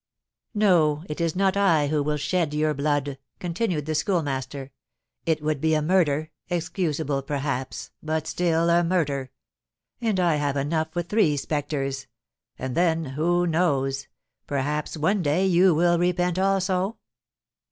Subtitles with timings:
[0.55, 4.71] "No, it is not I who will shed your blood," continued the Schoolmaster;
[5.27, 9.29] "it would be a murder, excusable perhaps, but still a murder;
[10.01, 12.07] and I have enough with three spectres;
[12.57, 14.07] and then who knows?
[14.47, 16.97] perhaps one day you will repent also?"